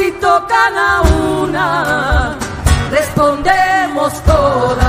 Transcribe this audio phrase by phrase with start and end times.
[0.00, 1.02] Si tocan a
[1.42, 2.38] una,
[2.90, 4.80] respondemos todas.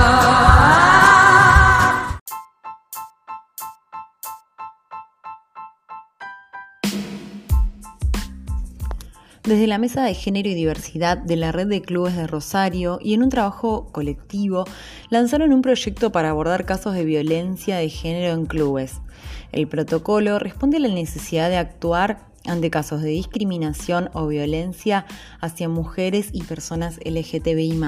[9.42, 13.12] Desde la Mesa de Género y Diversidad de la Red de Clubes de Rosario y
[13.12, 14.64] en un trabajo colectivo,
[15.10, 19.02] lanzaron un proyecto para abordar casos de violencia de género en clubes.
[19.52, 25.06] El protocolo responde a la necesidad de actuar ante casos de discriminación o violencia
[25.40, 27.80] hacia mujeres y personas LGTBI.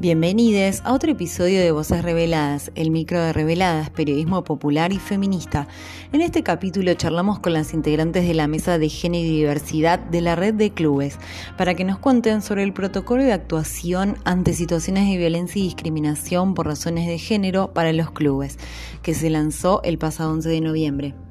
[0.00, 5.66] Bienvenidos a otro episodio de Voces Reveladas, el micro de Reveladas, periodismo popular y feminista.
[6.12, 10.20] En este capítulo charlamos con las integrantes de la Mesa de Género y Diversidad de
[10.20, 11.18] la Red de Clubes
[11.56, 16.54] para que nos cuenten sobre el protocolo de actuación ante situaciones de violencia y discriminación
[16.54, 18.56] por razones de género para los clubes,
[19.02, 21.27] que se lanzó el pasado 11 de noviembre.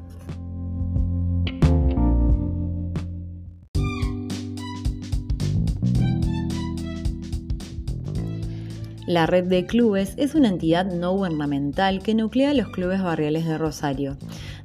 [9.07, 13.57] La red de clubes es una entidad no gubernamental que nuclea los clubes barriales de
[13.57, 14.17] Rosario.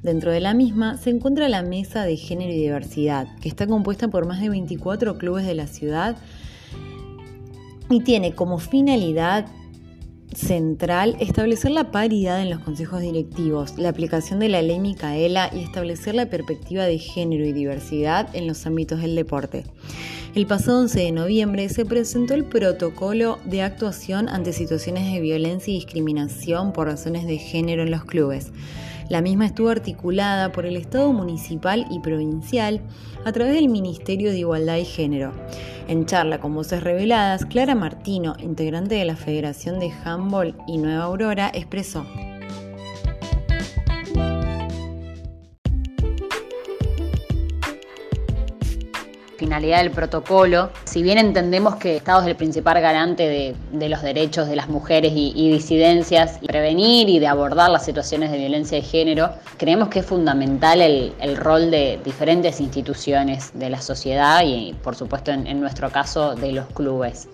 [0.03, 4.09] Dentro de la misma se encuentra la Mesa de Género y Diversidad, que está compuesta
[4.09, 6.17] por más de 24 clubes de la ciudad
[7.89, 9.47] y tiene como finalidad
[10.35, 15.61] central establecer la paridad en los consejos directivos, la aplicación de la ley Micaela y
[15.61, 19.65] establecer la perspectiva de género y diversidad en los ámbitos del deporte.
[20.35, 25.71] El pasado 11 de noviembre se presentó el protocolo de actuación ante situaciones de violencia
[25.71, 28.51] y discriminación por razones de género en los clubes.
[29.13, 32.81] La misma estuvo articulada por el Estado municipal y provincial
[33.27, 35.35] a través del Ministerio de Igualdad y Género.
[35.87, 41.05] En charla con voces reveladas, Clara Martino, integrante de la Federación de Handball y Nueva
[41.05, 42.07] Aurora, expresó.
[49.43, 50.71] Finalidad del protocolo.
[50.85, 54.69] Si bien entendemos que el Estado es el principal garante de, los derechos de las
[54.69, 59.89] mujeres y, disidencias, y prevenir y de abordar las situaciones de violencia de género, creemos
[59.89, 65.49] que es fundamental el, rol de diferentes instituciones de la sociedad y, por supuesto, en,
[65.49, 67.29] en nuestro caso, de los clubes.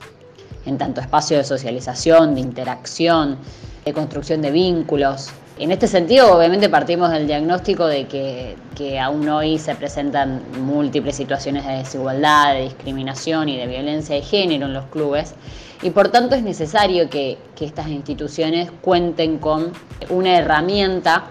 [0.65, 3.37] En tanto espacio de socialización, de interacción,
[3.85, 8.57] de construcción de vínculos, en este sentido, obviamente partimos del diagnóstico de que,
[9.01, 14.67] aún hoy se presentan múltiples situaciones de desigualdad, de discriminación y de violencia de género
[14.67, 15.35] en los clubes
[15.83, 19.73] y por tanto es necesario que, estas instituciones cuenten con
[20.11, 21.25] una herramienta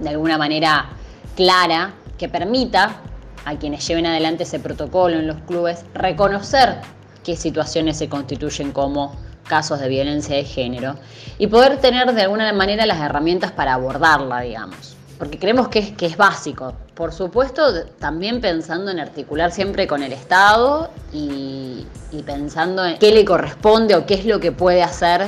[0.00, 0.86] de alguna manera
[1.36, 2.96] clara que permita
[3.44, 6.80] a quienes lleven adelante ese protocolo en los clubes reconocer
[7.22, 9.14] qué situaciones se constituyen como
[9.46, 10.96] casos de violencia de género
[11.38, 14.96] y poder tener de alguna manera las herramientas para abordarla, digamos.
[15.18, 16.74] Porque creemos que es, que es básico.
[16.94, 21.86] Por supuesto, también pensando en articular siempre con el Estado y,
[22.24, 25.26] pensando en qué le corresponde o qué es lo que puede hacer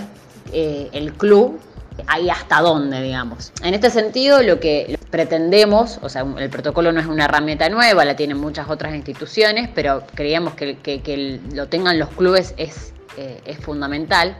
[0.52, 1.60] eh, el club
[2.06, 3.52] ahí hasta dónde, digamos.
[3.62, 8.04] En este sentido, lo que pretendemos, o sea, el protocolo no es una herramienta nueva,
[8.04, 13.40] la tienen muchas otras instituciones, pero creíamos que, que lo tengan los clubes es eh,
[13.44, 14.36] es fundamental.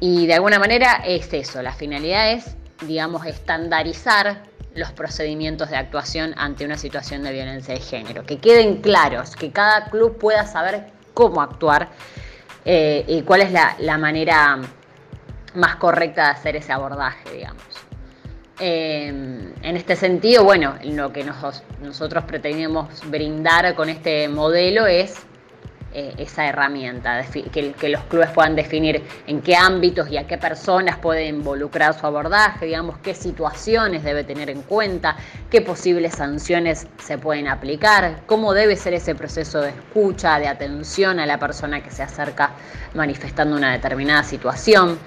[0.00, 4.42] Y de alguna manera es eso, la finalidad es, digamos, estandarizar
[4.74, 9.50] los procedimientos de actuación ante una situación de violencia de género, que queden claros, que
[9.50, 11.90] cada club pueda saber cómo actuar
[12.64, 14.60] eh, y cuál es la, manera
[15.54, 17.62] más correcta de hacer ese abordaje, digamos.
[18.58, 21.24] Eh, en este sentido, bueno, lo que
[21.80, 25.16] nosotros pretendemos brindar con este modelo es
[25.94, 30.38] eh, esa herramienta, que, que, los clubes puedan definir en qué ámbitos y a qué
[30.38, 35.16] personas puede involucrar su abordaje, digamos, qué situaciones debe tener en cuenta,
[35.50, 41.20] qué posibles sanciones se pueden aplicar, cómo debe ser ese proceso de escucha, de atención
[41.20, 42.52] a la persona que se acerca
[42.94, 44.98] manifestando una determinada situación.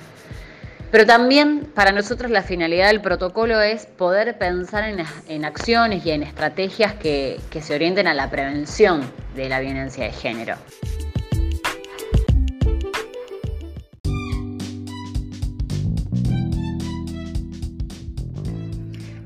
[0.96, 4.86] Pero también para nosotros la finalidad del protocolo es poder pensar
[5.28, 9.02] en, acciones y en estrategias que, se orienten a la prevención
[9.36, 10.56] de la violencia de género.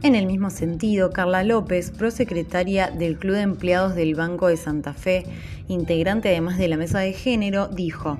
[0.01, 4.95] En el mismo sentido, Carla López, prosecretaria del Club de Empleados del Banco de Santa
[4.95, 5.23] Fe,
[5.67, 8.17] integrante además de la mesa de género, dijo,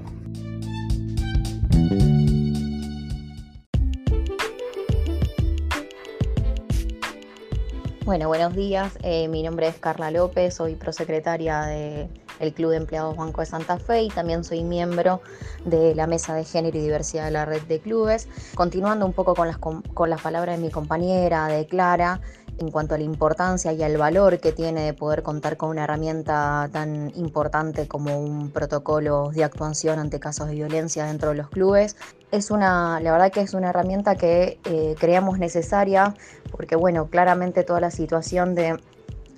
[8.09, 8.97] Bueno, buenos días.
[9.03, 13.77] Eh, mi nombre es Carla López, soy prosecretaria del Club de Empleados Banco de Santa
[13.77, 15.21] Fe y también soy miembro
[15.63, 18.27] de la Mesa de Género y Diversidad de la Red de Clubes.
[18.55, 22.19] Continuando un poco con las, con las palabras de mi compañera, de Clara,
[22.57, 25.83] en cuanto a la importancia y al valor que tiene de poder contar con una
[25.83, 31.49] herramienta tan importante como un protocolo de actuación ante casos de violencia dentro de los
[31.49, 31.95] clubes.
[32.31, 36.13] Es una, la verdad que es una herramienta que eh, creemos necesaria
[36.51, 38.79] porque bueno, claramente toda la situación de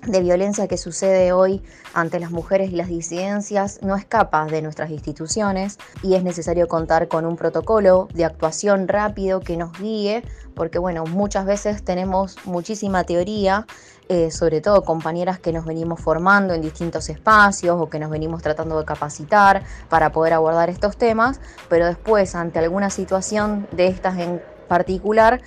[0.06, 1.62] de violencia que sucede hoy
[1.94, 7.06] ante las mujeres y las disidencias no escapa de nuestras instituciones y es necesario contar
[7.06, 13.04] con un protocolo de actuación rápido que nos guíe, porque bueno, muchas veces tenemos muchísima
[13.04, 13.66] teoría,
[14.08, 18.42] eh, sobre todo compañeras que nos venimos formando en distintos espacios o que nos venimos
[18.42, 24.18] tratando de capacitar para poder abordar estos temas, pero después ante alguna situación de estas
[24.18, 25.40] en particular,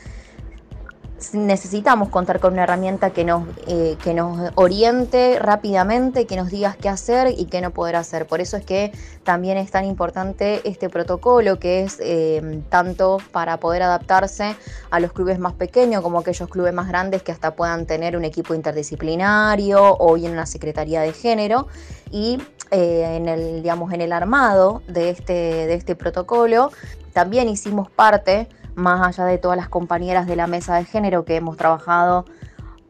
[1.33, 6.75] necesitamos contar con una herramienta que nos, eh, que nos oriente rápidamente, que nos diga
[6.79, 8.27] qué hacer y qué no poder hacer.
[8.27, 8.91] Por eso es que
[9.23, 14.55] también es tan importante este protocolo que es eh, tanto para poder adaptarse
[14.89, 18.25] a los clubes más pequeños como aquellos clubes más grandes que hasta puedan tener un
[18.25, 21.67] equipo interdisciplinario o bien una secretaría de género
[22.11, 22.39] y
[22.71, 26.71] eh, en el digamos en el armado de este, de este protocolo
[27.13, 31.35] también hicimos parte más allá de todas las compañeras de la mesa de género que
[31.35, 32.25] hemos trabajado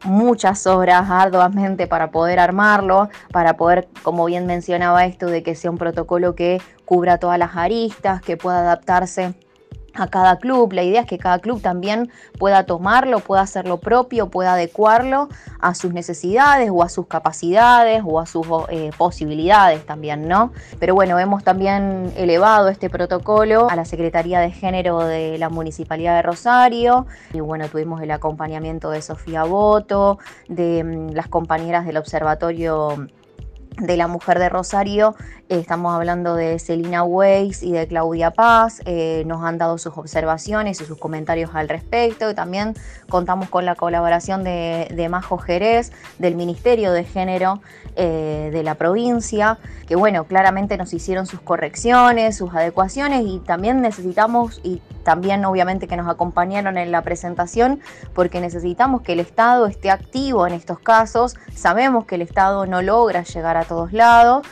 [0.03, 5.71] muchas horas arduamente para poder armarlo, para poder, como bien mencionaba esto, de que sea
[5.71, 9.33] un protocolo que cubra todas las aristas, que pueda adaptarse
[9.97, 10.73] a cada club.
[10.73, 15.75] La idea es que cada club también pueda tomarlo, pueda hacerlo propio, pueda adecuarlo a
[15.75, 20.51] sus necesidades o a sus capacidades o a sus eh, posibilidades también, ¿no?
[20.79, 26.15] Pero bueno, hemos también elevado este protocolo a la Secretaría de Género de la Municipalidad
[26.15, 31.97] de Rosario y bueno, tuvimos el acompañamiento de Sofía Boto, de mm, las compañeras del
[31.97, 33.07] Observatorio
[33.77, 35.15] de la mujer de Rosario,
[35.49, 40.81] estamos hablando de Celina Weiss y de Claudia Paz, eh, nos han dado sus observaciones
[40.81, 42.73] y sus comentarios al respecto y también
[43.09, 47.61] contamos con la colaboración de, Majo Jerez, del Ministerio de Género
[47.95, 53.81] eh, de la provincia, que bueno, claramente nos hicieron sus correcciones, sus adecuaciones y también
[53.81, 57.79] necesitamos y también obviamente que nos acompañaron en la presentación
[58.15, 62.81] porque necesitamos que el Estado esté activo en estos casos, sabemos que el Estado no
[62.81, 64.47] logra llegar a todos lados.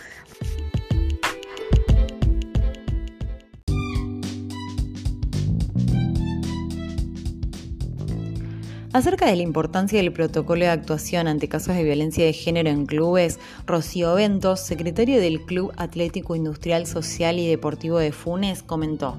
[8.94, 12.86] Acerca de la importancia del protocolo de actuación ante casos de violencia de género en
[12.86, 19.18] clubes, Rocío Ventos, secretario del Club Atlético Industrial Social y Deportivo de Funes, comentó.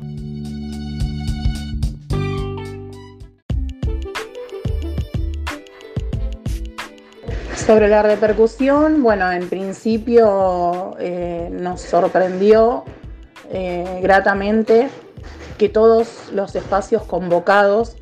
[7.56, 12.84] Sobre la repercusión, bueno, en principio eh, nos sorprendió
[13.50, 14.88] eh, gratamente
[15.58, 17.96] que todos los espacios convocados,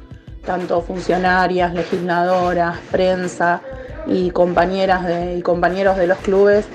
[0.44, 3.60] tanto funcionarias, legisladoras, prensa
[4.06, 5.04] y compañeras
[5.36, 6.66] y compañeros de los clubes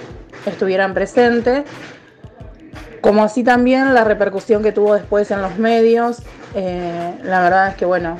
[0.45, 1.65] estuvieran presentes,
[3.01, 6.21] como así también la repercusión que tuvo después en los medios.
[6.55, 8.17] Eh, la verdad es que bueno,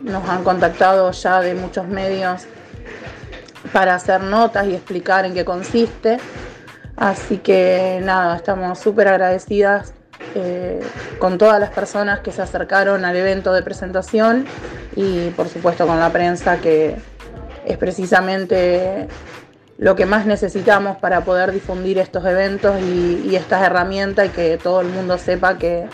[0.00, 2.46] nos han contactado ya de muchos medios
[3.72, 6.18] para hacer notas y explicar en qué consiste.
[6.96, 9.92] Así que nada, estamos súper agradecidas
[10.34, 10.80] eh,
[11.18, 14.46] con todas las personas que se acercaron al evento de presentación
[14.96, 16.96] y por supuesto con la prensa que
[17.64, 19.06] es precisamente
[19.78, 24.58] lo que más necesitamos para poder difundir estos eventos y, y estas herramientas y que
[24.60, 25.86] todo el mundo sepa que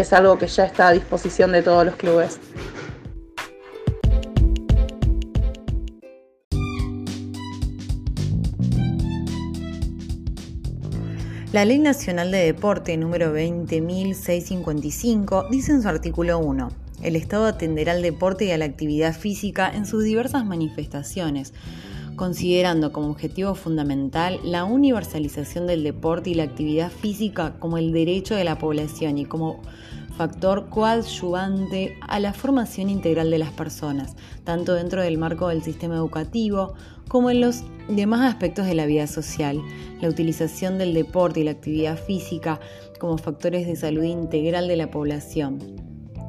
[0.00, 2.38] es algo que ya está a disposición de todos los clubes.
[11.50, 16.68] La Ley Nacional de Deporte número 20.655 dice en su artículo 1,
[17.02, 21.52] el Estado atenderá al deporte y a la actividad física en sus diversas manifestaciones,
[22.16, 28.34] considerando como objetivo fundamental la universalización del deporte y la actividad física como el derecho
[28.34, 29.62] de la población y como
[30.16, 35.94] factor coadyuvante a la formación integral de las personas, tanto dentro del marco del sistema
[35.94, 36.74] educativo
[37.06, 39.62] como en los demás aspectos de la vida social.
[40.00, 42.58] La utilización del deporte y la actividad física
[42.98, 45.87] como factores de salud integral de la población.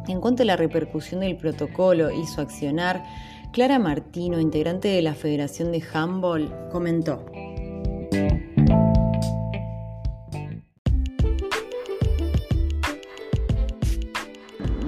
[0.10, 3.04] En cuanto a la repercusión del protocolo y su accionar,
[3.54, 7.24] Clara Martino, integrante de la Federación de Handball, comentó.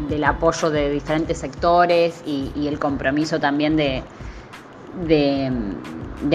[0.09, 4.03] del apoyo de diferentes sectores y, el compromiso también de,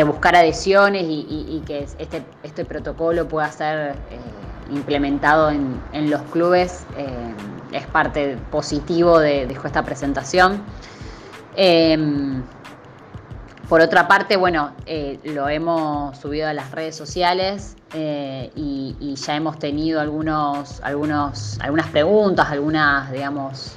[0.06, 4.18] buscar adhesiones y, que este, este, protocolo pueda ser eh,
[4.70, 7.06] implementado en, los clubes eh,
[7.72, 10.62] es parte positivo de, esta presentación.
[11.56, 12.42] Em,
[13.68, 19.34] por otra parte, bueno, eh, lo hemos subido a las redes sociales eh, y, ya
[19.34, 23.76] hemos tenido algunos, algunos, algunas preguntas, algunas, digamos,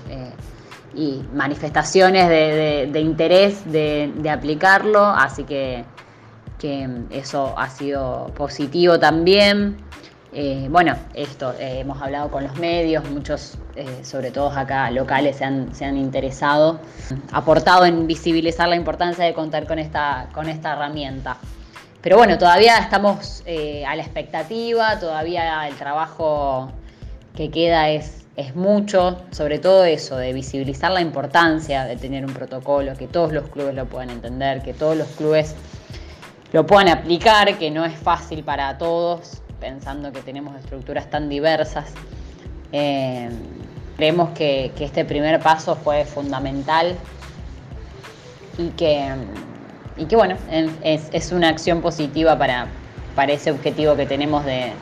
[0.94, 5.86] y manifestaciones de, interés de, aplicarlo, así que,
[6.60, 9.78] que eso ha sido positivo también.
[10.32, 15.38] Eh, bueno, esto, eh, hemos hablado con los medios, muchos, eh, sobre todo acá locales,
[15.38, 16.80] se han, interesado,
[17.32, 21.38] aportado en visibilizar la importancia de contar con esta, con esta herramienta.
[22.02, 26.72] Pero bueno, todavía estamos a la expectativa, todavía el trabajo
[27.36, 32.34] que queda es, es mucho, sobre todo eso, de visibilizar la importancia de tener un
[32.34, 35.56] protocolo, que todos los clubes lo puedan entender, que todos los clubes
[36.54, 41.92] lo puedan aplicar, que no es fácil para todos, pensando que tenemos estructuras tan diversas.
[42.72, 43.30] Eh,
[43.98, 46.96] creemos que, este primer paso fue fundamental
[48.58, 49.10] y que,
[49.98, 50.38] y que bueno,
[50.84, 52.68] es, una acción positiva para,
[53.16, 54.74] para ese objetivo que tenemos de,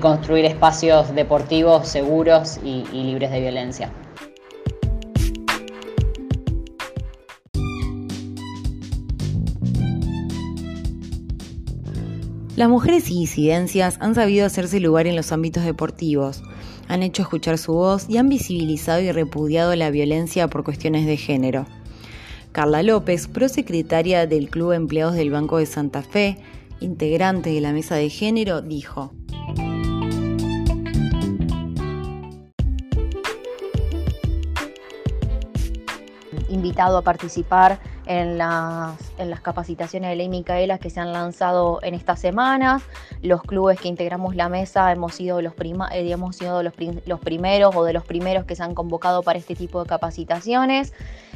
[0.00, 3.90] construir espacios deportivos seguros y libres de violencia.
[12.58, 16.42] Las mujeres y disidencias han sabido hacerse lugar en los ámbitos deportivos,
[16.88, 21.16] han hecho escuchar su voz y han visibilizado y repudiado la violencia por cuestiones de
[21.16, 21.66] género.
[22.50, 26.38] Carla López, prosecretaria del Club Empleados del Banco de Santa Fe,
[26.80, 29.12] integrante de la mesa de género, dijo.
[36.48, 41.78] invitado a participar en las, en las capacitaciones de ley Micaela que se han lanzado
[41.82, 42.82] en estas semanas.
[43.20, 46.72] Los clubes que integramos la mesa hemos sido los, prima, eh, sido los,
[47.04, 50.94] los, primeros o de los primeros que se han convocado para este tipo de capacitaciones.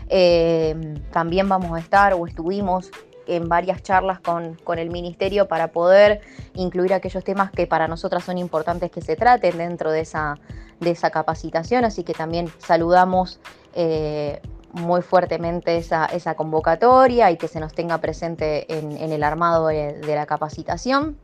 [0.08, 2.90] Eh, también vamos a estar o estuvimos
[3.26, 6.22] en varias charlas con, con, el ministerio para poder
[6.54, 10.38] incluir aquellos temas que para nosotras son importantes que se traten dentro de esa,
[10.80, 11.84] de esa capacitación.
[11.84, 13.40] Así que también saludamos
[13.74, 14.40] eh,
[14.72, 20.26] muy fuertemente esa, convocatoria y que se nos tenga presente en, el armado de, la
[20.26, 21.16] capacitación.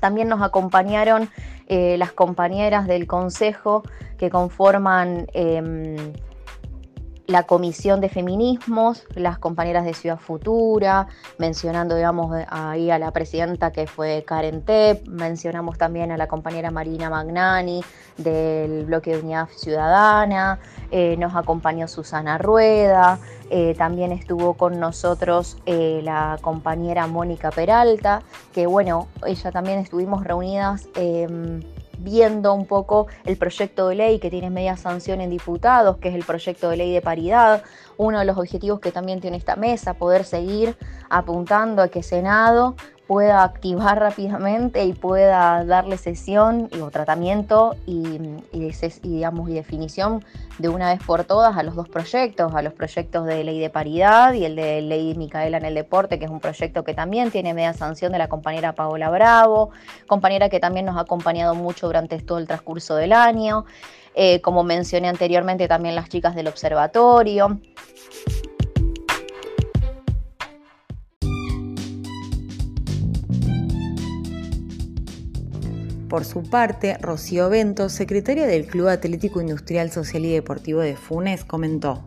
[0.00, 1.28] También nos acompañaron
[1.66, 3.82] eh, las compañeras del Consejo
[4.16, 6.12] que conforman em,
[7.28, 13.70] la Comisión de Feminismos, las compañeras de Ciudad Futura, mencionando, digamos, ahí a la presidenta
[13.70, 17.84] que fue Karen Tepp, mencionamos también a la compañera Marina Magnani
[18.16, 20.58] del Bloque de Unidad Ciudadana,
[20.90, 23.18] eh, nos acompañó Susana Rueda,
[23.50, 28.22] eh, también estuvo con nosotros eh, la compañera Mónica Peralta,
[28.54, 31.60] que bueno, ella también estuvimos reunidas em,
[31.98, 36.14] viendo un poco el proyecto de ley que tiene media sanción en diputados, que es
[36.14, 37.62] el proyecto de ley de paridad,
[37.96, 40.76] uno de los objetivos que también tiene esta mesa, poder seguir
[41.10, 42.76] apuntando a que Senado
[43.08, 48.18] pueda activar rápidamente y pueda darle sesión o tratamiento y,
[49.02, 50.22] digamos, y definición
[50.58, 53.70] de una vez por todas a los dos proyectos, a los proyectos de ley de
[53.70, 57.30] paridad y el de ley Micaela en el deporte, que es un proyecto que también
[57.30, 59.70] tiene media sanción de la compañera Paola Bravo,
[60.06, 63.64] compañera que también nos ha acompañado mucho durante todo el transcurso del año,
[64.14, 67.58] eh, como mencioné anteriormente también las chicas del observatorio.
[76.08, 81.44] Por su parte, Rocío Bento, secretaria del Club Atlético Industrial Social y Deportivo de Funes,
[81.44, 82.02] comentó.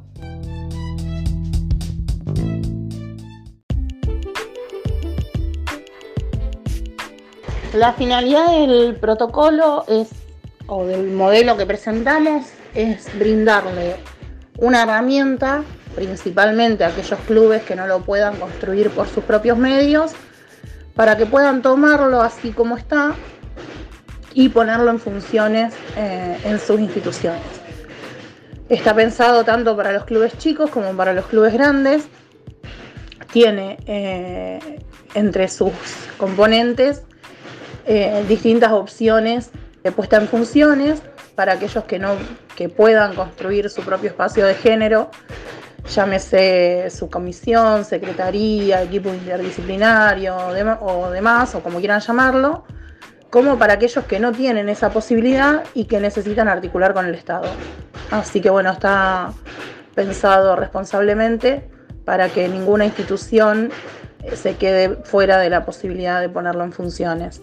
[7.76, 10.10] La finalidad del protocolo es,
[10.66, 13.98] o del modelo que presentamos, es brindarle
[14.58, 20.14] una herramienta, principalmente a aquellos clubes que no lo puedan construir por sus propios medios,
[20.96, 23.16] para que puedan tomarlo así como está
[24.34, 27.42] y ponerlo en funciones eh, en sus instituciones.
[28.70, 32.06] Está pensado tanto para los clubes chicos como para los clubes grandes.
[33.32, 34.80] Tiene eh,
[35.14, 35.72] entre sus
[36.18, 37.04] componentes
[37.86, 39.52] eh, distintas opciones
[39.84, 41.02] de puesta en funciones
[41.36, 42.16] para aquellos que no
[42.56, 45.10] que puedan construir su propio espacio de género
[45.90, 52.64] llámese su comisión, secretaría, equipo interdisciplinario o demás, o como quieran llamarlo,
[53.32, 57.48] como para aquellos que no tienen esa posibilidad y que necesitan articular con el Estado.
[58.12, 59.32] Así que bueno, está
[59.96, 61.68] pensado responsablemente
[62.04, 63.72] para que ninguna institución
[64.24, 67.42] eh, se quede fuera de la posibilidad de ponerlo en funciones.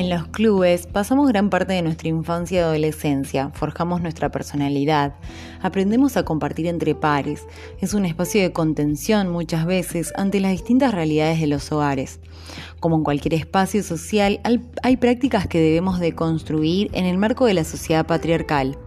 [0.00, 5.12] En los clubes pasamos gran parte de nuestra infancia y adolescencia, forjamos nuestra personalidad,
[5.60, 7.42] aprendemos a compartir entre pares,
[7.82, 12.18] es un espacio de contención muchas veces ante las distintas realidades de los hogares.
[12.80, 14.40] Como en cualquier espacio social,
[14.82, 18.78] hay prácticas que debemos de construir en el marco de la sociedad patriarcal.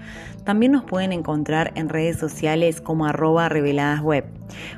[0.44, 4.26] También nos pueden encontrar en redes sociales como arroba reveladasweb.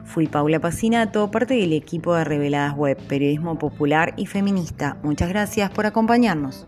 [0.04, 4.98] Fui Paula Pacinato, parte del equipo de Reveladas Web, periodismo popular y feminista.
[5.02, 6.68] Muchas gracias por acompañarnos.